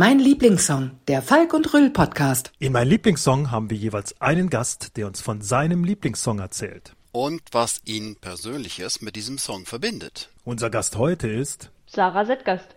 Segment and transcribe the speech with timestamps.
[0.00, 2.52] Mein Lieblingssong, der Falk und Rüll Podcast.
[2.60, 6.94] In meinem Lieblingssong haben wir jeweils einen Gast, der uns von seinem Lieblingssong erzählt.
[7.10, 10.28] Und was ihn Persönliches mit diesem Song verbindet.
[10.44, 12.76] Unser Gast heute ist Sarah Settgast.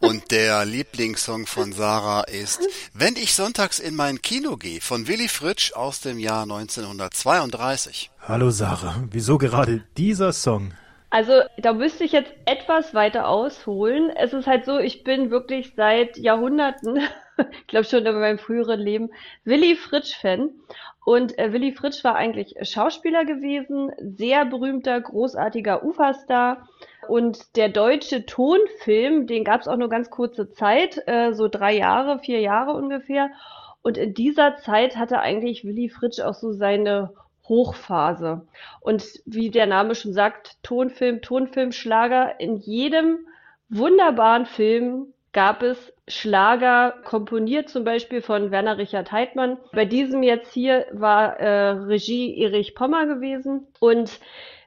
[0.00, 2.62] Und der Lieblingssong von Sarah ist
[2.94, 8.10] Wenn ich sonntags in mein Kino gehe von Willy Fritsch aus dem Jahr 1932.
[8.22, 10.72] Hallo Sarah, wieso gerade dieser Song?
[11.14, 14.10] Also da müsste ich jetzt etwas weiter ausholen.
[14.10, 16.98] Es ist halt so, ich bin wirklich seit Jahrhunderten,
[17.52, 19.10] ich glaube schon in meinem früheren Leben,
[19.44, 20.50] Willy Fritsch-Fan.
[21.04, 26.68] Und äh, Willy Fritsch war eigentlich Schauspieler gewesen, sehr berühmter, großartiger Uferstar.
[27.06, 31.76] Und der deutsche Tonfilm, den gab es auch nur ganz kurze Zeit, äh, so drei
[31.76, 33.30] Jahre, vier Jahre ungefähr.
[33.82, 37.14] Und in dieser Zeit hatte eigentlich Willy Fritsch auch so seine
[37.48, 38.46] Hochphase.
[38.80, 42.40] Und wie der Name schon sagt, Tonfilm, Tonfilmschlager.
[42.40, 43.26] In jedem
[43.68, 49.58] wunderbaren Film gab es Schlager, komponiert zum Beispiel von Werner Richard Heidmann.
[49.72, 53.66] Bei diesem jetzt hier war äh, Regie Erich Pommer gewesen.
[53.80, 54.20] Und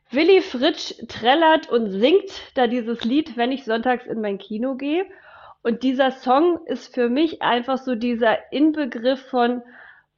[0.10, 5.06] Willy Fritsch trällert und singt da dieses Lied, wenn ich sonntags in mein Kino gehe.
[5.64, 9.62] Und dieser Song ist für mich einfach so dieser Inbegriff von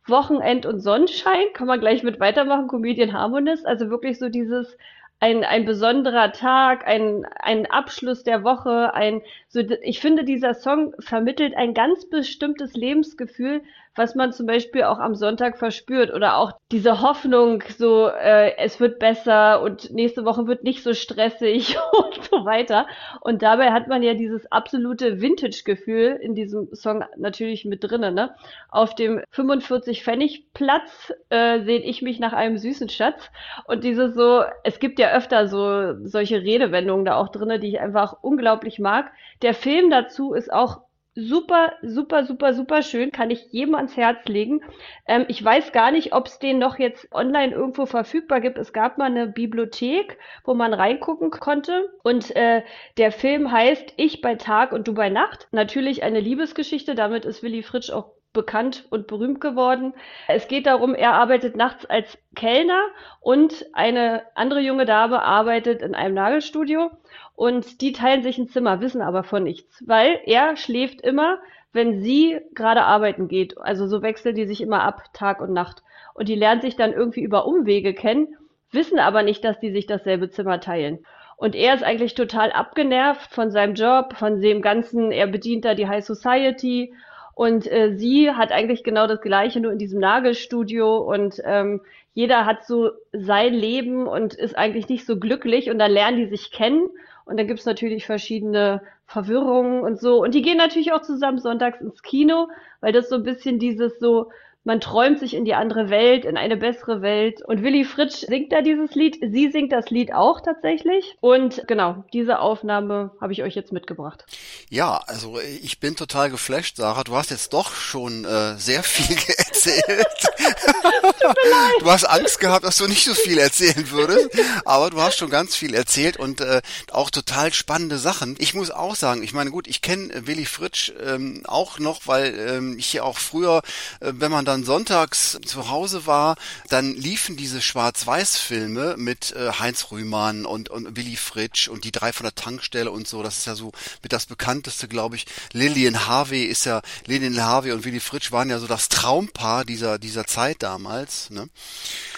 [0.09, 4.77] Wochenend und Sonnenschein, kann man gleich mit weitermachen, Comedian Harmonist, also wirklich so dieses
[5.19, 10.93] ein, ein besonderer Tag, ein, ein Abschluss der Woche, ein, so, ich finde, dieser Song
[10.99, 13.61] vermittelt ein ganz bestimmtes Lebensgefühl,
[13.99, 18.79] was man zum Beispiel auch am Sonntag verspürt oder auch diese Hoffnung, so äh, es
[18.79, 22.87] wird besser und nächste Woche wird nicht so stressig und so weiter.
[23.19, 28.15] Und dabei hat man ja dieses absolute Vintage-Gefühl in diesem Song natürlich mit drinnen.
[28.15, 28.33] Ne?
[28.69, 33.29] Auf dem 45 Pfennig Platz äh, sehe ich mich nach einem süßen Schatz
[33.65, 37.81] und dieses so, es gibt ja öfter so solche Redewendungen da auch drinnen, die ich
[37.81, 39.11] einfach unglaublich mag.
[39.41, 40.83] Der Film dazu ist auch
[41.27, 43.11] super, super, super, super schön.
[43.11, 44.61] Kann ich jedem ans Herz legen.
[45.07, 48.57] Ähm, ich weiß gar nicht, ob es den noch jetzt online irgendwo verfügbar gibt.
[48.57, 51.89] Es gab mal eine Bibliothek, wo man reingucken konnte.
[52.03, 52.63] Und äh,
[52.97, 55.47] der Film heißt Ich bei Tag und du bei Nacht.
[55.51, 56.95] Natürlich eine Liebesgeschichte.
[56.95, 59.93] Damit ist Willy Fritsch auch bekannt und berühmt geworden.
[60.27, 62.81] Es geht darum, er arbeitet nachts als Kellner
[63.21, 66.91] und eine andere junge Dame arbeitet in einem Nagelstudio
[67.35, 71.39] und die teilen sich ein Zimmer, wissen aber von nichts, weil er schläft immer,
[71.73, 73.57] wenn sie gerade arbeiten geht.
[73.57, 75.83] Also so wechseln die sich immer ab, Tag und Nacht.
[76.13, 78.35] Und die lernen sich dann irgendwie über Umwege kennen,
[78.71, 81.05] wissen aber nicht, dass die sich dasselbe Zimmer teilen.
[81.37, 85.73] Und er ist eigentlich total abgenervt von seinem Job, von dem ganzen, er bedient da
[85.73, 86.93] die High Society
[87.39, 90.97] und äh, sie hat eigentlich genau das Gleiche, nur in diesem Nagelstudio.
[90.97, 91.79] Und ähm,
[92.13, 95.69] jeder hat so sein Leben und ist eigentlich nicht so glücklich.
[95.69, 96.89] Und dann lernen die sich kennen.
[97.23, 100.21] Und dann gibt's natürlich verschiedene Verwirrungen und so.
[100.21, 102.49] Und die gehen natürlich auch zusammen sonntags ins Kino,
[102.81, 104.31] weil das so ein bisschen dieses so,
[104.63, 107.41] man träumt sich in die andere Welt, in eine bessere Welt.
[107.45, 109.17] Und Willy Fritsch singt da dieses Lied.
[109.21, 111.15] Sie singt das Lied auch tatsächlich.
[111.21, 114.25] Und genau, diese Aufnahme habe ich euch jetzt mitgebracht.
[114.69, 117.03] Ja, also ich bin total geflasht, Sarah.
[117.03, 119.15] Du hast jetzt doch schon äh, sehr viel
[119.65, 120.07] erzählt.
[121.79, 124.29] du hast Angst gehabt, dass du nicht so viel erzählen würdest,
[124.65, 126.61] aber du hast schon ganz viel erzählt und äh,
[126.91, 128.35] auch total spannende Sachen.
[128.39, 132.37] Ich muss auch sagen, ich meine, gut, ich kenne Willy Fritsch ähm, auch noch, weil
[132.37, 133.61] ähm, ich ja auch früher,
[133.99, 136.35] äh, wenn man dann sonntags zu Hause war,
[136.69, 142.13] dann liefen diese Schwarz-Weiß-Filme mit äh, Heinz Rühmann und, und Willy Fritsch und die drei
[142.13, 143.23] von der Tankstelle und so.
[143.23, 143.71] Das ist ja so
[144.01, 145.25] mit das bekannteste, glaube ich.
[145.53, 149.99] Lillian Harvey ist ja, Lillian Harvey und Willy Fritsch waren ja so das Traumpaar dieser,
[149.99, 151.29] dieser Zeit damals.
[151.29, 151.49] Ne?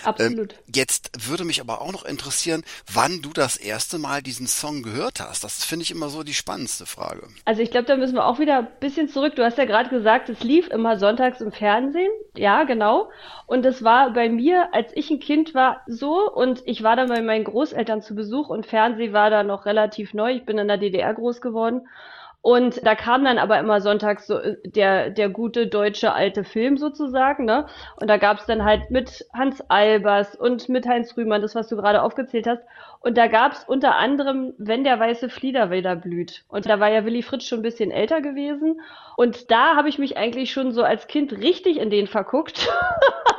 [0.03, 0.53] Absolut.
[0.53, 4.83] Ähm, jetzt würde mich aber auch noch interessieren, wann du das erste Mal diesen Song
[4.83, 5.43] gehört hast.
[5.43, 7.27] Das finde ich immer so die spannendste Frage.
[7.45, 9.35] Also ich glaube, da müssen wir auch wieder ein bisschen zurück.
[9.35, 12.11] Du hast ja gerade gesagt, es lief immer sonntags im Fernsehen.
[12.35, 13.09] Ja, genau.
[13.45, 17.09] Und es war bei mir, als ich ein Kind war, so und ich war dann
[17.09, 20.31] bei meinen Großeltern zu Besuch und Fernsehen war da noch relativ neu.
[20.33, 21.87] Ich bin in der DDR groß geworden.
[22.43, 26.77] Und da kam dann aber immer sonntags so äh, der, der gute deutsche alte Film
[26.77, 27.67] sozusagen, ne?
[27.99, 31.75] Und da gab's dann halt mit Hans Albers und mit Heinz Rühmann, das, was du
[31.75, 32.63] gerade aufgezählt hast.
[32.99, 36.43] Und da gab's unter anderem, wenn der weiße Flieder wieder blüht.
[36.47, 38.81] Und da war ja Willy Fritz schon ein bisschen älter gewesen.
[39.17, 42.67] Und da habe ich mich eigentlich schon so als Kind richtig in den verguckt.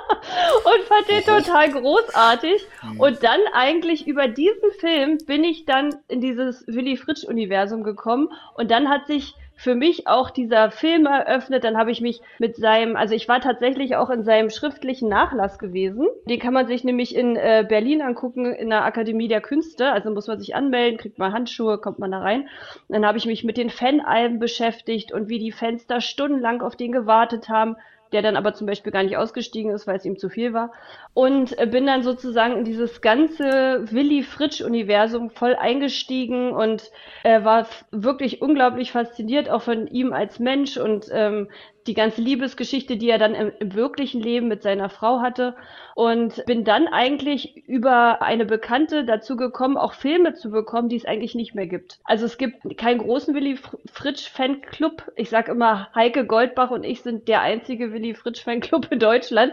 [0.64, 2.66] und fand den total großartig.
[2.82, 3.00] Mhm.
[3.00, 8.28] Und dann eigentlich über diesen Film bin ich dann in dieses Willy Fritsch-Universum gekommen.
[8.54, 11.62] Und dann hat sich für mich auch dieser Film eröffnet.
[11.62, 15.58] Dann habe ich mich mit seinem, also ich war tatsächlich auch in seinem schriftlichen Nachlass
[15.58, 16.08] gewesen.
[16.28, 19.92] Den kann man sich nämlich in äh, Berlin angucken, in der Akademie der Künste.
[19.92, 22.48] Also muss man sich anmelden, kriegt man Handschuhe, kommt man da rein.
[22.88, 26.74] Dann habe ich mich mit den Fanalben beschäftigt und wie die Fans da stundenlang auf
[26.74, 27.76] den gewartet haben
[28.12, 30.72] der dann aber zum Beispiel gar nicht ausgestiegen ist, weil es ihm zu viel war.
[31.14, 36.90] Und äh, bin dann sozusagen in dieses ganze Willy Fritsch-Universum voll eingestiegen und
[37.24, 41.48] äh, war wirklich unglaublich fasziniert, auch von ihm als Mensch und ähm,
[41.87, 45.55] die ganze Liebesgeschichte, die er dann im, im, wirklichen Leben mit seiner Frau hatte.
[45.94, 51.05] Und bin dann eigentlich über eine Bekannte dazu gekommen, auch Filme zu bekommen, die es
[51.05, 51.99] eigentlich nicht mehr gibt.
[52.05, 53.58] Also es gibt keinen großen Willy
[53.93, 55.12] Fritsch Fanclub.
[55.17, 59.52] Ich sage immer, Heike Goldbach und ich sind der einzige Willy Fritsch Fanclub in Deutschland.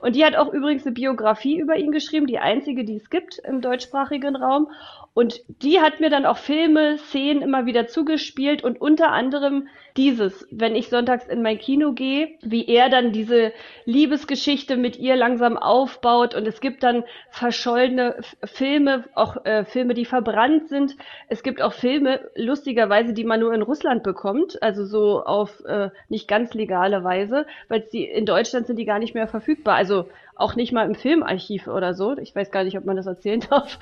[0.00, 3.38] Und die hat auch übrigens eine Biografie über ihn geschrieben, die einzige, die es gibt
[3.38, 4.68] im deutschsprachigen Raum.
[5.14, 9.66] Und die hat mir dann auch Filme, Szenen immer wieder zugespielt und unter anderem
[9.98, 13.52] dieses, wenn ich sonntags in mein Kino gehe, wie er dann diese
[13.84, 20.04] Liebesgeschichte mit ihr langsam aufbaut und es gibt dann verschollene Filme, auch äh, Filme, die
[20.04, 20.96] verbrannt sind.
[21.28, 25.90] Es gibt auch Filme, lustigerweise, die man nur in Russland bekommt, also so auf äh,
[26.08, 29.74] nicht ganz legale Weise, weil die in Deutschland sind die gar nicht mehr verfügbar.
[29.74, 30.06] Also
[30.38, 32.16] auch nicht mal im Filmarchiv oder so.
[32.16, 33.78] Ich weiß gar nicht, ob man das erzählen darf.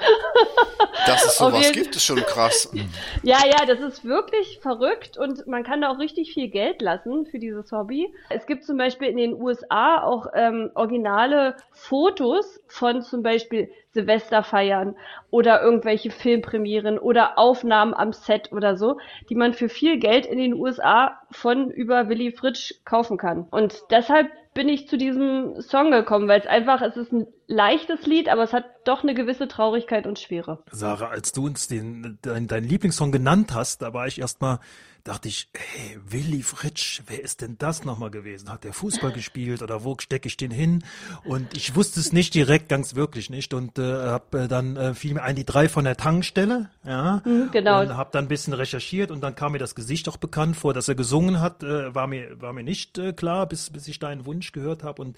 [1.06, 2.72] Dass es sowas gibt, ist schon krass.
[3.22, 7.26] Ja, ja, das ist wirklich verrückt und man kann da auch richtig viel Geld lassen
[7.26, 8.12] für dieses Hobby.
[8.30, 14.96] Es gibt zum Beispiel in den USA auch ähm, originale Fotos von zum Beispiel Silvesterfeiern
[15.30, 18.98] oder irgendwelche Filmpremieren oder Aufnahmen am Set oder so,
[19.28, 23.46] die man für viel Geld in den USA von über Willy Fritsch kaufen kann.
[23.50, 28.06] Und deshalb bin ich zu diesem Song gekommen, weil es einfach, es ist ein leichtes
[28.06, 30.62] Lied, aber es hat doch eine gewisse Traurigkeit und Schwere.
[30.70, 34.60] Sarah, als du uns den, dein, dein Lieblingssong genannt hast, da war ich erstmal
[35.06, 38.50] dachte ich, hey, Willy Fritsch, wer ist denn das nochmal gewesen?
[38.50, 40.84] Hat der Fußball gespielt oder wo stecke ich den hin?
[41.24, 44.94] Und ich wusste es nicht direkt, ganz wirklich nicht und äh, habe äh, dann äh,
[44.94, 47.82] fiel mir ein die drei von der Tankstelle, ja, mhm, genau.
[47.82, 50.74] und habe dann ein bisschen recherchiert und dann kam mir das Gesicht auch bekannt vor,
[50.74, 53.98] dass er gesungen hat, äh, war mir war mir nicht äh, klar, bis bis ich
[53.98, 55.16] deinen Wunsch gehört habe und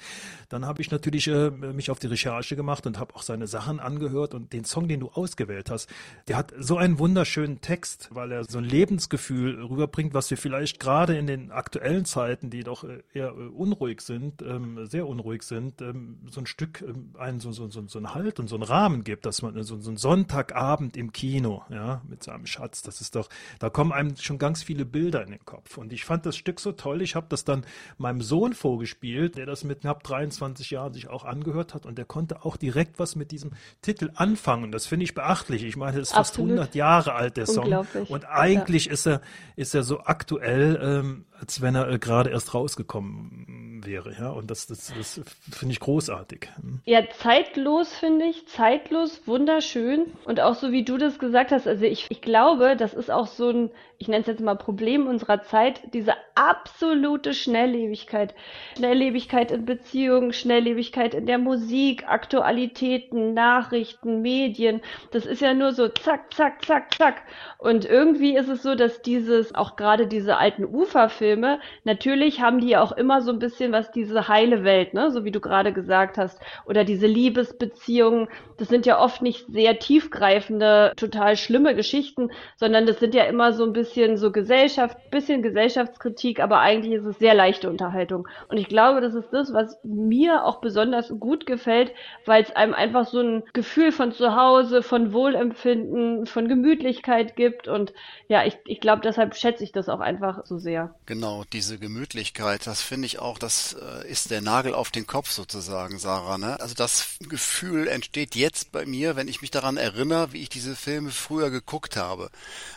[0.50, 3.78] dann habe ich natürlich äh, mich auf die Recherche gemacht und habe auch seine Sachen
[3.78, 4.34] angehört.
[4.34, 5.88] Und den Song, den du ausgewählt hast,
[6.26, 10.80] der hat so einen wunderschönen Text, weil er so ein Lebensgefühl rüberbringt, was wir vielleicht
[10.80, 15.42] gerade in den aktuellen Zeiten, die doch äh, eher äh, unruhig sind, ähm, sehr unruhig
[15.42, 18.56] sind, ähm, so ein Stück, ähm, einen so, so, so, so einen Halt und so
[18.56, 22.82] einen Rahmen gibt, dass man so, so einen Sonntagabend im Kino, ja, mit seinem Schatz,
[22.82, 23.28] das ist doch,
[23.60, 25.78] da kommen einem schon ganz viele Bilder in den Kopf.
[25.78, 27.64] Und ich fand das Stück so toll, ich habe das dann
[27.96, 31.86] meinem Sohn vorgespielt, der das mit knapp 23 Jahren sich auch angehört hat.
[31.86, 34.72] Und der konnte auch direkt was mit diesem Titel anfangen.
[34.72, 35.64] Das finde ich beachtlich.
[35.64, 37.86] Ich meine, das ist fast 100 Jahre alt, der Song.
[38.08, 38.92] Und eigentlich ja.
[38.92, 39.20] ist er,
[39.56, 44.30] ist ja so aktuell, ähm, als wenn er äh, gerade erst rausgekommen wäre, ja.
[44.30, 46.48] Und das, das, das finde ich großartig.
[46.60, 46.80] Hm.
[46.84, 50.06] Ja, zeitlos finde ich, zeitlos, wunderschön.
[50.24, 53.26] Und auch so wie du das gesagt hast, also ich, ich glaube, das ist auch
[53.26, 58.34] so ein, ich nenne es jetzt mal Problem unserer Zeit, diese absolute Schnelllebigkeit.
[58.76, 64.80] Schnelllebigkeit in Beziehungen, Schnelllebigkeit in der Musik, Aktualitäten, Nachrichten, Medien.
[65.10, 67.22] Das ist ja nur so zack, zack, zack, zack.
[67.58, 72.76] Und irgendwie ist es so, dass dieses, auch gerade diese alten Uferfilme, natürlich haben die
[72.76, 76.18] auch immer so ein bisschen was diese heile Welt, ne, so wie du gerade gesagt
[76.18, 78.28] hast, oder diese Liebesbeziehungen.
[78.58, 83.52] Das sind ja oft nicht sehr tiefgreifende, total schlimme Geschichten, sondern das sind ja immer
[83.52, 88.28] so ein bisschen so Gesellschaft, bisschen Gesellschaftskritik, aber eigentlich ist es sehr leichte Unterhaltung.
[88.48, 91.87] Und ich glaube, das ist das, was mir auch besonders gut gefällt,
[92.24, 97.68] weil es einem einfach so ein Gefühl von Zuhause, von Wohlempfinden, von Gemütlichkeit gibt.
[97.68, 97.92] Und
[98.28, 100.94] ja, ich, ich glaube, deshalb schätze ich das auch einfach so sehr.
[101.06, 105.06] Genau, diese Gemütlichkeit, das finde ich auch, das das äh, ist der Nagel auf den
[105.06, 106.36] Kopf sozusagen, Sarah.
[106.36, 106.60] Ne?
[106.60, 110.76] Also das Gefühl entsteht jetzt bei mir, wenn ich mich daran erinnere, wie ich diese
[110.76, 112.30] Filme früher geguckt habe.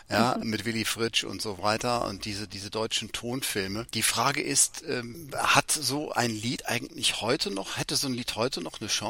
[0.08, 0.50] Ja, mhm.
[0.50, 3.86] mit Willy Fritsch und so weiter und diese, diese deutschen Tonfilme.
[3.94, 8.36] Die Frage ist, ähm, hat so ein Lied eigentlich heute noch, hätte so ein Lied
[8.36, 9.01] heute noch eine Chance?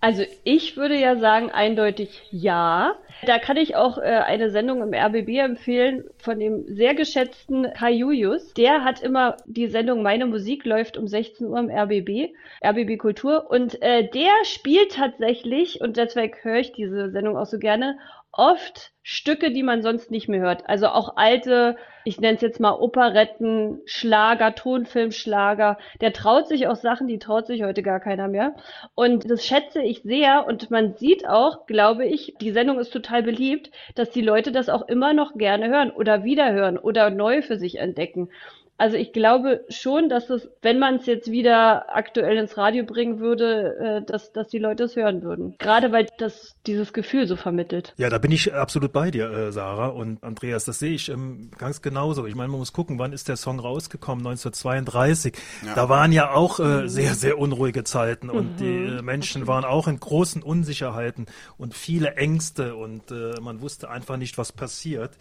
[0.00, 2.94] Also ich würde ja sagen eindeutig ja.
[3.26, 7.92] Da kann ich auch äh, eine Sendung im RBB empfehlen von dem sehr geschätzten Kai
[7.92, 8.52] Julius.
[8.54, 13.50] Der hat immer die Sendung Meine Musik läuft um 16 Uhr im RBB, RBB Kultur.
[13.50, 17.98] Und äh, der spielt tatsächlich, und deswegen höre ich diese Sendung auch so gerne,
[18.36, 20.68] oft Stücke, die man sonst nicht mehr hört.
[20.68, 25.78] Also auch alte, ich nenne es jetzt mal Operetten, Schlager, Tonfilmschlager.
[26.00, 28.54] Der traut sich auch Sachen, die traut sich heute gar keiner mehr.
[28.94, 30.46] Und das schätze ich sehr.
[30.46, 34.70] Und man sieht auch, glaube ich, die Sendung ist total beliebt, dass die Leute das
[34.70, 38.30] auch immer noch gerne hören oder wiederhören oder neu für sich entdecken.
[38.76, 43.20] Also ich glaube schon, dass es, wenn man es jetzt wieder aktuell ins Radio bringen
[43.20, 45.54] würde, äh, dass, dass die Leute es hören würden.
[45.58, 47.94] Gerade weil das dieses Gefühl so vermittelt.
[47.96, 50.64] Ja, da bin ich absolut bei dir, äh, Sarah und Andreas.
[50.64, 52.26] Das sehe ich ähm, ganz genauso.
[52.26, 54.26] Ich meine, man muss gucken, wann ist der Song rausgekommen?
[54.26, 55.34] 1932.
[55.64, 55.74] Ja.
[55.76, 58.56] Da waren ja auch äh, sehr, sehr unruhige Zeiten und mhm.
[58.56, 61.26] die äh, Menschen waren auch in großen Unsicherheiten
[61.58, 65.12] und viele Ängste und äh, man wusste einfach nicht, was passiert.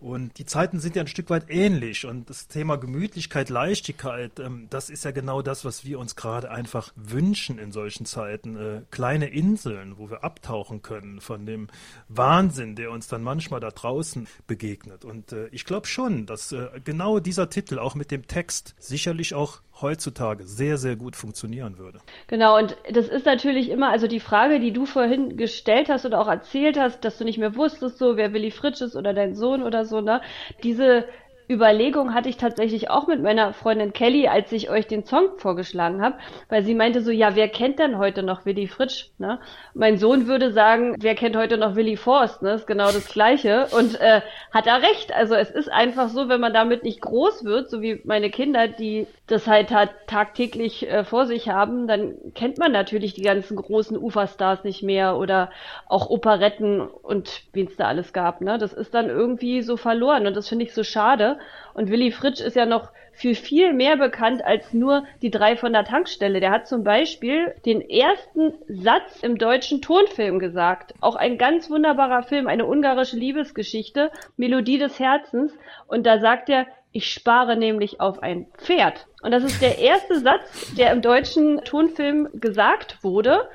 [0.00, 2.06] Und die Zeiten sind ja ein Stück weit ähnlich.
[2.06, 6.50] Und das Thema Gemütlichkeit, Leichtigkeit, ähm, das ist ja genau das, was wir uns gerade
[6.50, 8.56] einfach wünschen in solchen Zeiten.
[8.56, 11.68] Äh, kleine Inseln, wo wir abtauchen können von dem
[12.08, 15.04] Wahnsinn, der uns dann manchmal da draußen begegnet.
[15.04, 19.34] Und äh, ich glaube schon, dass äh, genau dieser Titel auch mit dem Text sicherlich
[19.34, 21.98] auch heutzutage sehr, sehr gut funktionieren würde.
[22.26, 26.20] Genau, und das ist natürlich immer, also die Frage, die du vorhin gestellt hast oder
[26.20, 29.34] auch erzählt hast, dass du nicht mehr wusstest, so wer Willy Fritsch ist oder dein
[29.34, 30.20] Sohn oder so, ne?
[30.62, 31.04] Diese
[31.50, 36.02] Überlegung hatte ich tatsächlich auch mit meiner Freundin Kelly, als ich euch den Song vorgeschlagen
[36.02, 36.18] habe,
[36.50, 39.06] weil sie meinte so, ja, wer kennt denn heute noch Willy Fritsch?
[39.18, 39.40] Ne?
[39.72, 42.42] Mein Sohn würde sagen, wer kennt heute noch Willy Forst?
[42.42, 42.52] Ne?
[42.52, 44.20] Ist genau das Gleiche und äh,
[44.52, 45.14] hat er recht.
[45.14, 48.68] Also es ist einfach so, wenn man damit nicht groß wird, so wie meine Kinder,
[48.68, 49.72] die das halt
[50.06, 55.16] tagtäglich äh, vor sich haben, dann kennt man natürlich die ganzen großen Uferstars nicht mehr
[55.16, 55.50] oder
[55.86, 58.42] auch Operetten und wen es da alles gab.
[58.42, 58.58] Ne?
[58.58, 61.37] Das ist dann irgendwie so verloren und das finde ich so schade.
[61.74, 65.72] Und Willy Fritsch ist ja noch für viel mehr bekannt als nur die drei von
[65.72, 66.38] der Tankstelle.
[66.38, 70.94] Der hat zum Beispiel den ersten Satz im deutschen Tonfilm gesagt.
[71.00, 75.52] Auch ein ganz wunderbarer Film, eine ungarische Liebesgeschichte, Melodie des Herzens.
[75.88, 79.06] Und da sagt er, ich spare nämlich auf ein Pferd.
[79.22, 83.48] Und das ist der erste Satz, der im deutschen Tonfilm gesagt wurde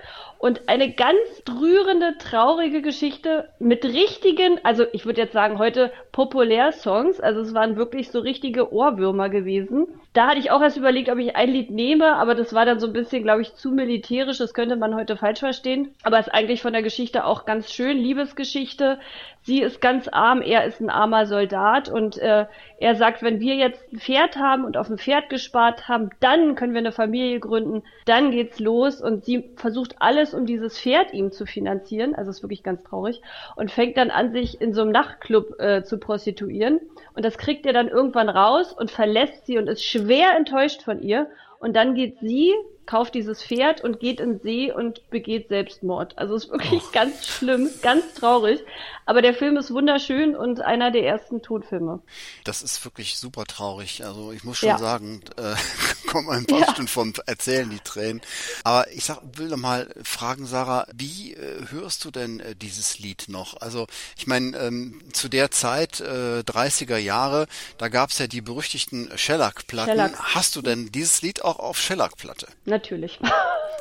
[0.44, 1.18] und eine ganz
[1.50, 7.78] rührende, traurige Geschichte mit richtigen, also ich würde jetzt sagen heute Populärsongs, also es waren
[7.78, 9.88] wirklich so richtige Ohrwürmer gewesen.
[10.12, 12.82] Da hatte ich auch erst überlegt, ob ich ein Lied nehme, aber das war dann
[12.82, 15.96] so ein bisschen, glaube ich, zu militärisch, das könnte man heute falsch verstehen.
[16.04, 19.00] Aber es ist eigentlich von der Geschichte auch ganz schön, Liebesgeschichte.
[19.44, 22.46] Sie ist ganz arm, er ist ein armer Soldat und äh,
[22.80, 26.56] er sagt, wenn wir jetzt ein Pferd haben und auf ein Pferd gespart haben, dann
[26.56, 31.14] können wir eine Familie gründen, dann geht's los und sie versucht alles, um dieses Pferd
[31.14, 33.22] ihm zu finanzieren, also ist wirklich ganz traurig
[33.56, 36.80] und fängt dann an, sich in so einem Nachtclub äh, zu prostituieren.
[37.16, 41.02] Und das kriegt er dann irgendwann raus und verlässt sie und ist schwer enttäuscht von
[41.02, 41.28] ihr.
[41.60, 42.54] Und dann geht sie
[42.86, 46.18] kauft dieses Pferd und geht in See und begeht Selbstmord.
[46.18, 46.92] Also es ist wirklich oh.
[46.92, 48.60] ganz schlimm, ganz traurig.
[49.06, 52.02] Aber der Film ist wunderschön und einer der ersten Tonfilme.
[52.46, 54.06] Das ist wirklich super traurig.
[54.06, 54.78] Also ich muss schon ja.
[54.78, 55.56] sagen, äh,
[56.08, 56.72] kommen ein paar ja.
[56.72, 58.22] Stunden vom Erzählen die Tränen.
[58.64, 63.00] Aber ich sag, will noch mal fragen, Sarah, wie äh, hörst du denn äh, dieses
[63.00, 63.60] Lied noch?
[63.60, 63.88] Also
[64.18, 67.48] ich meine, ähm, zu der Zeit, äh, 30er Jahre,
[67.78, 69.92] da gab's ja die berüchtigten Shellac-Platten.
[69.92, 70.36] Shellac.
[70.36, 72.48] Hast du denn dieses Lied auch auf Shellac-Platte?
[72.74, 73.20] Natürlich.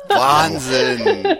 [0.07, 1.23] Wahnsinn!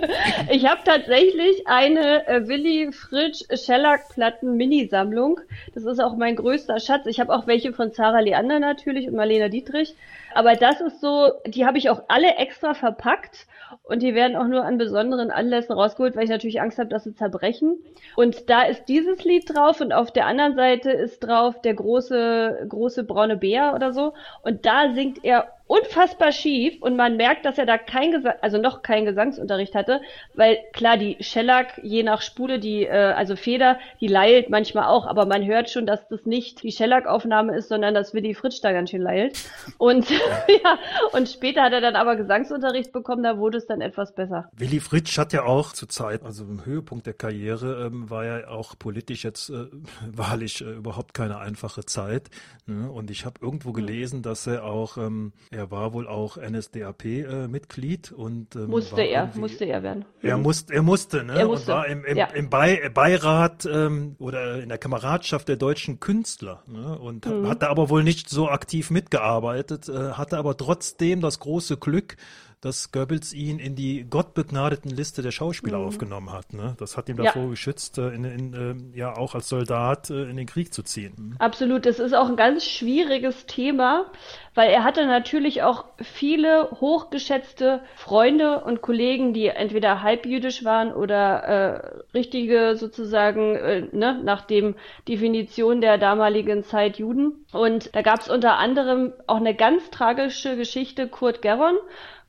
[0.49, 5.39] Ich habe tatsächlich eine äh, Willy Fritsch Shellac-Platten Minisammlung.
[5.73, 7.05] Das ist auch mein größter Schatz.
[7.05, 9.95] Ich habe auch welche von Sarah Leander natürlich und Marlena Dietrich.
[10.33, 13.47] Aber das ist so, die habe ich auch alle extra verpackt
[13.83, 17.03] und die werden auch nur an besonderen Anlässen rausgeholt, weil ich natürlich Angst habe, dass
[17.03, 17.77] sie zerbrechen.
[18.15, 22.65] Und da ist dieses Lied drauf und auf der anderen Seite ist drauf der große,
[22.69, 24.13] große braune Bär oder so.
[24.43, 28.59] Und da singt er unfassbar schief und man merkt, dass er da kein Gesang, also
[28.59, 30.01] noch keinen Gesangsunterricht hatte,
[30.35, 35.07] weil klar, die Shellac, je nach Spule, die, äh, also Feder, die leilt manchmal auch,
[35.07, 38.71] aber man hört schon, dass das nicht die Shellac-Aufnahme ist, sondern dass Willy Fritsch da
[38.71, 39.39] ganz schön leilt.
[39.79, 40.77] Und ja,
[41.11, 44.49] und später hat er dann aber Gesangsunterricht bekommen, da wurde es dann etwas besser.
[44.55, 48.47] Willy Fritsch hat ja auch zur Zeit, also im Höhepunkt der Karriere, ähm, war ja
[48.47, 49.65] auch politisch jetzt äh,
[50.11, 52.29] wahrlich äh, überhaupt keine einfache Zeit.
[52.67, 52.91] Ne?
[52.91, 53.75] Und ich habe irgendwo hm.
[53.75, 59.31] gelesen, dass er auch, ähm, er war wohl auch NSDAP-Mitglied äh, und ähm, musste er,
[59.35, 60.05] musste er werden.
[60.21, 61.39] Er, musste, er musste, ne?
[61.39, 61.71] Er musste.
[61.71, 62.25] Und war im, im, ja.
[62.27, 66.99] im Bei, Beirat ähm, oder in der Kameradschaft der deutschen Künstler ne?
[66.99, 67.47] und mhm.
[67.47, 72.17] hat da aber wohl nicht so aktiv mitgearbeitet, äh, hatte aber trotzdem das große Glück,
[72.63, 75.85] dass Goebbels ihn in die gottbegnadeten Liste der Schauspieler mhm.
[75.85, 76.53] aufgenommen hat.
[76.53, 76.75] Ne?
[76.79, 77.49] Das hat ihm davor ja.
[77.49, 78.53] geschützt, äh, in, in,
[78.93, 81.13] äh, ja auch als Soldat äh, in den Krieg zu ziehen.
[81.17, 81.35] Mhm.
[81.39, 84.09] Absolut, das ist auch ein ganz schwieriges Thema,
[84.55, 91.43] weil er hatte natürlich auch viele hochgeschätzte Freunde und Kollegen, die entweder halbjüdisch waren oder
[91.43, 94.75] äh, richtige sozusagen äh, ne, nach dem
[95.07, 97.45] Definition der damaligen Zeit Juden.
[97.51, 101.77] Und da gab es unter anderem auch eine ganz tragische Geschichte, Kurt Geron.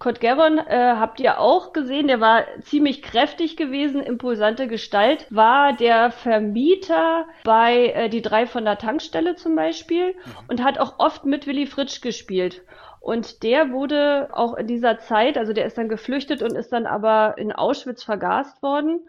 [0.00, 5.73] Kurt Gavon äh, habt ihr auch gesehen, der war ziemlich kräftig gewesen, impulsante Gestalt, war
[5.73, 10.33] der Vermieter bei äh, die drei von der Tankstelle zum Beispiel mhm.
[10.49, 12.13] und hat auch oft mit Willy Fritsch gespielt.
[13.00, 16.87] Und der wurde auch in dieser Zeit, also der ist dann geflüchtet und ist dann
[16.87, 19.00] aber in Auschwitz vergast worden.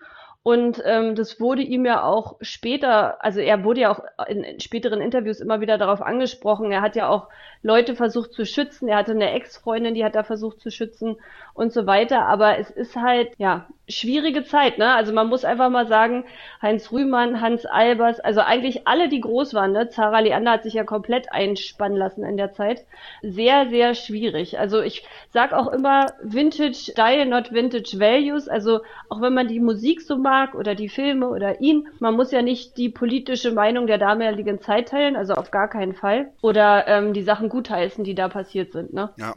[0.48, 5.02] Und ähm, das wurde ihm ja auch später, also er wurde ja auch in, späteren
[5.02, 6.72] Interviews immer wieder darauf angesprochen.
[6.72, 7.30] Er hat ja auch
[7.64, 8.88] Leute versucht zu schützen.
[8.88, 11.18] Er hatte eine Ex-Freundin, die hat da versucht zu schützen
[11.56, 12.28] und so weiter.
[12.28, 14.94] Aber es ist halt, ja, schwierige Zeit, ne?
[14.94, 16.26] Also man muss einfach mal sagen,
[16.62, 19.90] Heinz Rühmann, Hans Albers, also eigentlich alle, die groß waren, ne?
[19.90, 22.86] Zara Leander hat sich ja komplett einspannen lassen in der Zeit.
[23.24, 24.60] Sehr, sehr schwierig.
[24.60, 28.48] Also ich sag auch immer Vintage Style, not Vintage Values.
[28.48, 32.32] Also auch wenn man die Musik so mag oder die Filme oder ihn, man muss
[32.32, 36.32] ja nicht die politische Meinung der damaligen Zeit teilen, also auf gar keinen Fall.
[36.42, 39.10] Oder ähm, die Sachen gutheißen, die da passiert sind, ne?
[39.18, 39.34] Ja,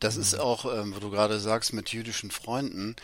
[0.00, 2.96] das ist auch, ähm, wo du gerade sagst, mit jüdischen Freunden,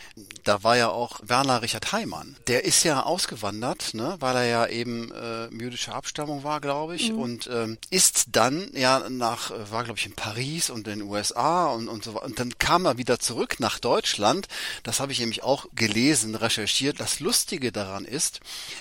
[0.43, 2.37] da war ja auch Werner Richard Heimann.
[2.47, 7.11] Der ist ja ausgewandert, ne, weil er ja eben äh, jüdischer Abstammung war, glaube ich,
[7.11, 7.19] mhm.
[7.19, 11.09] und ähm, ist dann ja nach, äh, war glaube ich in Paris und in den
[11.09, 12.25] USA und, und so weiter.
[12.25, 14.47] Und dann kam er wieder zurück nach Deutschland.
[14.83, 16.99] Das habe ich nämlich auch gelesen, recherchiert.
[16.99, 18.39] Das Lustige daran ist,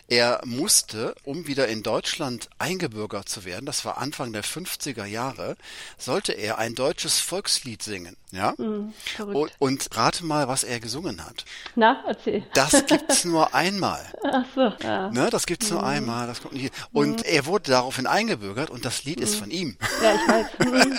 [0.09, 5.56] er musste, um wieder in Deutschland eingebürgert zu werden, das war Anfang der 50er Jahre,
[5.99, 8.03] sollte er ein deutsches Volkslied singen.
[8.30, 8.54] Ja?
[8.58, 8.92] Mhm,
[9.32, 11.44] und, und rate mal, was er gesungen hat.
[11.76, 12.42] Na, erzähl.
[12.54, 14.00] Das gibt's nur einmal.
[14.25, 15.11] Ach so, ja.
[15.11, 15.76] Ne, das gibt's mhm.
[15.76, 16.26] nur einmal.
[16.26, 16.74] Das kommt nicht.
[16.92, 17.33] Und mhm.
[17.33, 19.40] er wurde daraufhin eingebürgert und das Lied ist mhm.
[19.40, 19.76] von ihm.
[20.02, 20.46] Ja, ich weiß.
[20.59, 20.98] Mhm.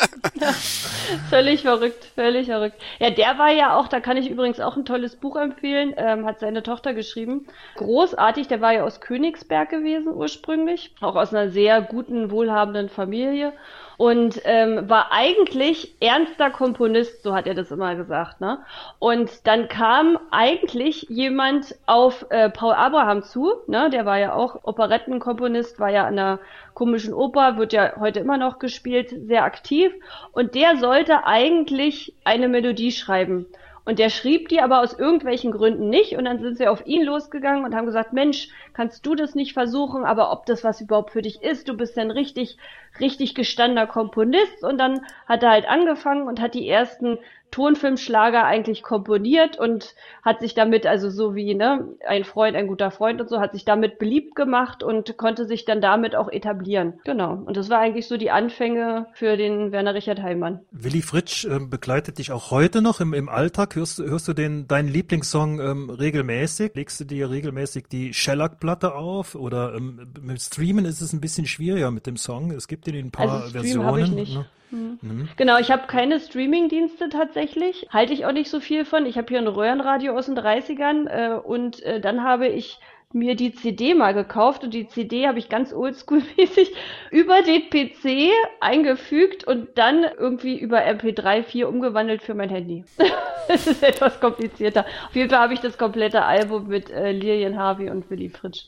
[1.30, 2.82] völlig verrückt, völlig verrückt.
[2.99, 6.25] Ja, der war ja auch, da kann ich übrigens auch ein tolles Buch empfehlen, ähm,
[6.25, 7.47] hat seine Tochter geschrieben.
[7.75, 13.53] Großartig, der war ja aus Königsberg gewesen ursprünglich, auch aus einer sehr guten, wohlhabenden Familie
[13.97, 18.41] und ähm, war eigentlich ernster Komponist, so hat er das immer gesagt.
[18.41, 18.60] Ne?
[18.99, 23.89] Und dann kam eigentlich jemand auf äh, Paul Abraham zu, ne?
[23.89, 26.39] der war ja auch Operettenkomponist, war ja an der
[26.73, 29.93] komischen Oper, wird ja heute immer noch gespielt, sehr aktiv.
[30.31, 33.45] Und der sollte eigentlich eine Melodie schreiben.
[33.86, 36.17] Und der schrieb die aber aus irgendwelchen Gründen nicht.
[36.17, 39.54] Und dann sind sie auf ihn losgegangen und haben gesagt, Mensch, kannst du das nicht
[39.54, 40.04] versuchen?
[40.04, 42.58] Aber ob das was überhaupt für dich ist, du bist ein richtig,
[43.00, 44.63] richtig gestandener Komponist.
[44.63, 47.19] Und dann hat er halt angefangen und hat die ersten
[47.51, 52.91] Tonfilmschlager eigentlich komponiert und hat sich damit, also so wie ne, ein Freund, ein guter
[52.91, 56.99] Freund und so, hat sich damit beliebt gemacht und konnte sich dann damit auch etablieren.
[57.05, 57.34] Genau.
[57.45, 60.60] Und das war eigentlich so die Anfänge für den Werner Richard Heimann.
[60.71, 63.75] Willy Fritsch äh, begleitet dich auch heute noch im, im Alltag.
[63.75, 66.73] Hörst, hörst du den, deinen Lieblingssong ähm, regelmäßig?
[66.75, 69.36] Legst du dir regelmäßig die Shellac-Platte auf?
[69.36, 72.51] Oder ähm, mit Streamen ist es ein bisschen schwieriger mit dem Song.
[72.51, 74.03] Es gibt ihn in ein paar also Versionen.
[74.03, 74.36] Ich nicht.
[74.36, 74.45] Ne?
[74.71, 75.30] Mhm.
[75.38, 77.88] Genau, ich habe keine Streaming-Dienste tatsächlich.
[77.91, 79.06] Halte ich auch nicht so viel von.
[79.06, 82.80] Ich habe hier ein Röhrenradio aus den 30ern äh, und äh, dann habe ich
[83.15, 86.71] mir die CD mal gekauft und die CD habe ich ganz oldschool-mäßig
[87.12, 92.84] über den PC eingefügt und dann irgendwie über MP3 4 umgewandelt für mein Handy.
[93.47, 94.86] das ist etwas komplizierter.
[95.08, 98.65] Auf jeden Fall habe ich das komplette Album mit äh, Lilian Harvey und Willy Fritsch.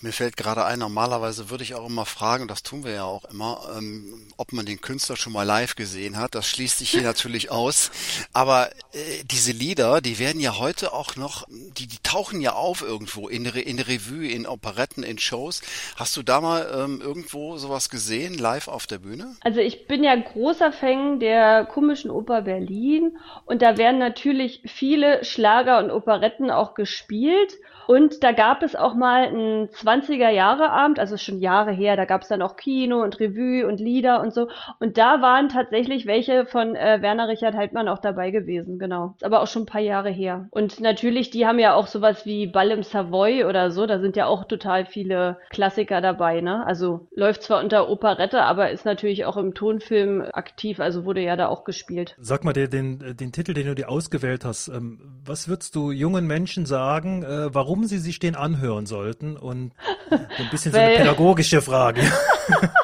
[0.00, 3.04] Mir fällt gerade ein, normalerweise würde ich auch immer fragen, und das tun wir ja
[3.04, 6.34] auch immer, ähm, ob man den Künstler schon mal live gesehen hat.
[6.34, 7.90] Das schließt sich hier natürlich aus.
[8.32, 12.80] Aber äh, diese Lieder, die werden ja heute auch noch, die, die tauchen ja auf
[12.80, 15.62] irgendwo in, in Revue in Operetten, in Shows.
[15.96, 19.36] Hast du da mal ähm, irgendwo sowas gesehen, live auf der Bühne?
[19.42, 25.24] Also ich bin ja großer Fan der komischen Oper Berlin und da werden natürlich viele
[25.24, 27.54] Schlager und Operetten auch gespielt.
[27.86, 32.28] Und da gab es auch mal einen 20er-Jahre-Abend, also schon Jahre her, da gab es
[32.28, 34.48] dann auch Kino und Revue und Lieder und so.
[34.78, 39.14] Und da waren tatsächlich welche von äh, Werner Richard Heidmann auch dabei gewesen, genau.
[39.16, 40.46] Ist aber auch schon ein paar Jahre her.
[40.50, 44.16] Und natürlich, die haben ja auch sowas wie Ball im Savoy oder so, da sind
[44.16, 46.64] ja auch total viele Klassiker dabei, ne?
[46.66, 51.36] Also läuft zwar unter Operette, aber ist natürlich auch im Tonfilm aktiv, also wurde ja
[51.36, 52.14] da auch gespielt.
[52.18, 55.90] Sag mal, den, den, den Titel, den du dir ausgewählt hast, ähm, was würdest du
[55.90, 59.72] jungen Menschen sagen, äh, warum warum sie sich den anhören sollten und
[60.10, 62.02] ein bisschen so eine pädagogische Frage.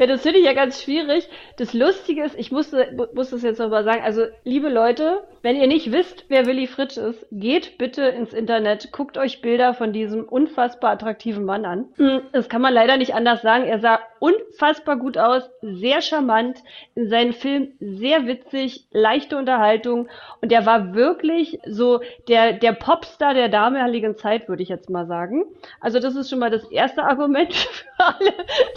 [0.00, 1.28] ja, das finde ich ja ganz schwierig.
[1.58, 5.66] Das Lustige ist, ich musste, muss das jetzt nochmal sagen, also liebe Leute, wenn ihr
[5.66, 10.24] nicht wisst, wer Willy Fritsch ist, geht bitte ins Internet, guckt euch Bilder von diesem
[10.24, 11.88] unfassbar attraktiven Mann an.
[11.96, 13.64] Hm, das kann man leider nicht anders sagen.
[13.64, 16.62] Er sah unfassbar gut aus, sehr charmant,
[16.94, 20.08] in seinen Filmen sehr witzig, leichte Unterhaltung
[20.40, 25.06] und er war wirklich so der, der Popstar der damaligen Zeit, würde ich jetzt mal
[25.06, 25.44] sagen.
[25.80, 28.32] Also das ist schon mal das erste Argument für alle,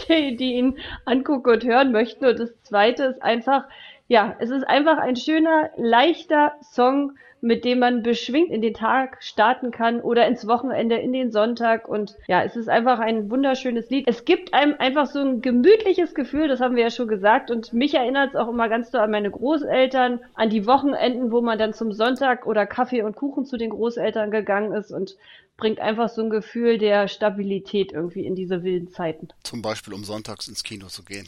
[0.08, 0.78] die, die ihn
[1.14, 2.26] angucken und hören möchten.
[2.26, 3.64] Und das zweite ist einfach,
[4.08, 9.22] ja, es ist einfach ein schöner, leichter Song, mit dem man beschwingt in den Tag
[9.22, 11.86] starten kann oder ins Wochenende, in den Sonntag.
[11.86, 14.08] Und ja, es ist einfach ein wunderschönes Lied.
[14.08, 17.50] Es gibt einem einfach so ein gemütliches Gefühl, das haben wir ja schon gesagt.
[17.50, 21.42] Und mich erinnert es auch immer ganz so an meine Großeltern, an die Wochenenden, wo
[21.42, 25.16] man dann zum Sonntag oder Kaffee und Kuchen zu den Großeltern gegangen ist und
[25.56, 29.28] bringt einfach so ein Gefühl der Stabilität irgendwie in diese wilden Zeiten.
[29.44, 31.26] Zum Beispiel, um sonntags ins Kino zu gehen.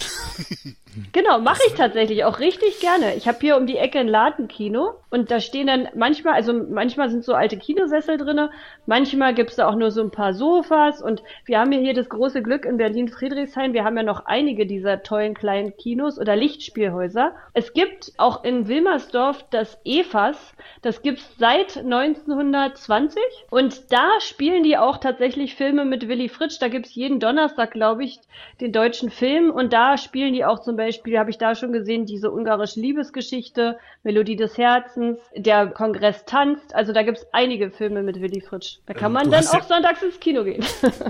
[1.12, 3.14] genau, mache ich tatsächlich auch richtig gerne.
[3.14, 7.08] Ich habe hier um die Ecke ein Ladenkino und da stehen dann manchmal, also manchmal
[7.08, 8.50] sind so alte Kinosessel drinne,
[8.86, 12.08] manchmal gibt's da auch nur so ein paar Sofas und wir haben ja hier das
[12.08, 17.32] große Glück in Berlin-Friedrichshain, wir haben ja noch einige dieser tollen kleinen Kinos oder Lichtspielhäuser.
[17.52, 20.36] Es gibt auch in Wilmersdorf das EFAS,
[20.82, 26.58] das gibt's seit 1920 und da spielen die auch tatsächlich Filme mit Willy Fritsch.
[26.60, 28.18] Da gibt's jeden Donnerstag, glaube ich,
[28.60, 29.50] den deutschen Film.
[29.50, 33.78] Und da spielen die auch zum Beispiel, habe ich da schon gesehen, diese ungarische Liebesgeschichte,
[34.02, 36.74] Melodie des Herzens, der Kongress tanzt.
[36.74, 38.78] Also da gibt's einige Filme mit Willy Fritsch.
[38.86, 40.64] Da kann ähm, man dann auch sonntags ins Kino gehen.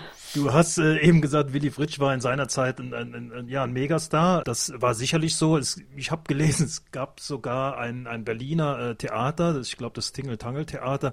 [0.34, 3.62] Du hast äh, eben gesagt, Willy Fritsch war in seiner Zeit ein, ein, ein, ja,
[3.62, 4.42] ein Megastar.
[4.42, 5.56] Das war sicherlich so.
[5.56, 9.94] Es, ich habe gelesen, es gab sogar ein, ein Berliner äh, Theater, das, ich glaube
[9.94, 11.12] das Tingle-Tangel-Theater,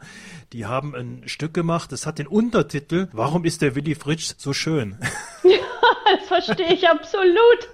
[0.53, 4.53] die haben ein Stück gemacht, das hat den Untertitel Warum ist der Willy Fritsch so
[4.53, 4.97] schön?
[5.43, 5.57] Ja,
[6.17, 7.69] das verstehe ich absolut.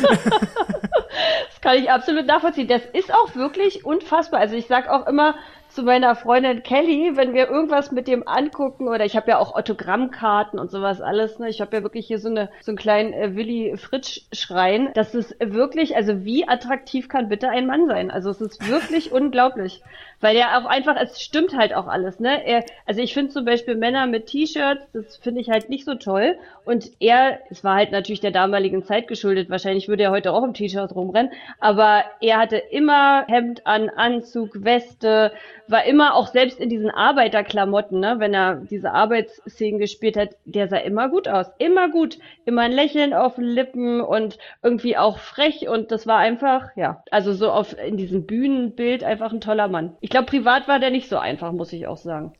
[0.00, 2.66] das kann ich absolut nachvollziehen.
[2.66, 4.40] Das ist auch wirklich unfassbar.
[4.40, 5.34] Also ich sag auch immer,
[5.70, 9.54] zu meiner Freundin Kelly, wenn wir irgendwas mit dem angucken oder ich habe ja auch
[9.54, 11.48] Autogrammkarten und sowas alles, ne?
[11.48, 14.90] Ich habe ja wirklich hier so eine so einen kleinen äh, Willy Fritsch Schrein.
[14.94, 18.10] Das ist wirklich, also wie attraktiv kann bitte ein Mann sein?
[18.10, 19.82] Also es ist wirklich unglaublich,
[20.20, 22.46] weil er auch einfach, es stimmt halt auch alles, ne?
[22.46, 25.94] Er, also ich finde zum Beispiel Männer mit T-Shirts, das finde ich halt nicht so
[25.94, 30.32] toll und er, es war halt natürlich der damaligen Zeit geschuldet, wahrscheinlich würde er heute
[30.32, 35.32] auch im T-Shirt rumrennen, aber er hatte immer Hemd an, Anzug, Weste,
[35.70, 40.68] war immer auch selbst in diesen Arbeiterklamotten, ne, wenn er diese Arbeitsszenen gespielt hat, der
[40.68, 41.46] sah immer gut aus.
[41.58, 42.18] Immer gut.
[42.44, 47.02] Immer ein Lächeln auf den Lippen und irgendwie auch frech und das war einfach, ja,
[47.10, 49.96] also so auf, in diesem Bühnenbild einfach ein toller Mann.
[50.10, 52.34] Glaube, privat war der nicht so einfach, muss ich auch sagen.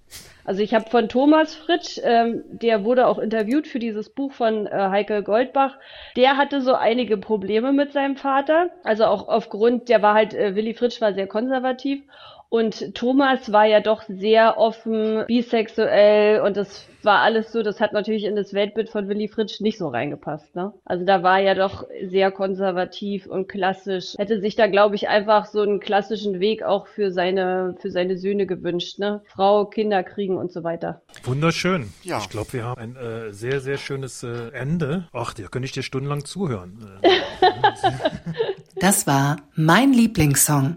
[0.45, 4.67] Also ich habe von Thomas Fritsch, ähm, der wurde auch interviewt für dieses Buch von
[4.67, 5.77] äh, Heike Goldbach.
[6.17, 8.71] Der hatte so einige Probleme mit seinem Vater.
[8.83, 12.03] Also auch aufgrund, der war halt, äh, Willy Fritsch war sehr konservativ
[12.51, 17.93] und Thomas war ja doch sehr offen, bisexuell und das war alles so, das hat
[17.93, 20.55] natürlich in das Weltbild von Willy Fritsch nicht so reingepasst.
[20.57, 20.73] Ne?
[20.85, 24.15] Also da war ja doch sehr konservativ und klassisch.
[24.19, 28.19] Hätte sich da, glaube ich, einfach so einen klassischen Weg auch für seine, für seine
[28.19, 28.99] Söhne gewünscht.
[28.99, 29.23] Ne?
[29.27, 31.03] Frau, Kinder kriegen und so weiter.
[31.23, 31.93] Wunderschön.
[32.03, 32.19] Ja.
[32.19, 35.09] Ich glaube, wir haben ein äh, sehr, sehr schönes äh, Ende.
[35.13, 37.01] Ach, da könnte ich dir stundenlang zuhören.
[38.81, 40.77] das war mein Lieblingssong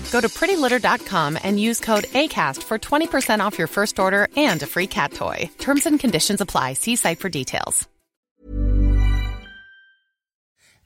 [0.11, 4.67] Go to prettylitter.com and use code ACAST for 20% off your first order and a
[4.67, 5.49] free cat toy.
[5.57, 6.73] Terms and conditions apply.
[6.73, 7.87] See site for details.